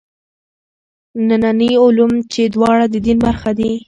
ننني 1.27 1.69
علوم 1.83 2.13
چې 2.31 2.41
دواړه 2.55 2.85
د 2.93 2.95
دین 3.05 3.17
برخه 3.27 3.51
دي. 3.59 3.71